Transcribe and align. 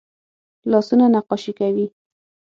لاسونه 0.71 1.05
نقاشي 1.15 1.51
کوي 1.59 1.85